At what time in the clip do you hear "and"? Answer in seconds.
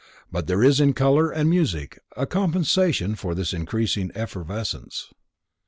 1.29-1.47